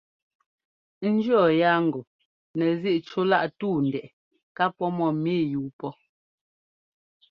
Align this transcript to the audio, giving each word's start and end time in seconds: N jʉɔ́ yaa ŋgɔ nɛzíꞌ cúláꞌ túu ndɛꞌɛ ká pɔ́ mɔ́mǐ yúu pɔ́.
N 1.11 1.13
jʉɔ́ 1.23 1.45
yaa 1.59 1.79
ŋgɔ 1.87 2.01
nɛzíꞌ 2.57 3.05
cúláꞌ 3.09 3.45
túu 3.59 3.77
ndɛꞌɛ 3.87 4.13
ká 4.57 4.65
pɔ́ 4.77 4.89
mɔ́mǐ 4.97 5.33
yúu 5.51 5.69
pɔ́. 5.79 5.91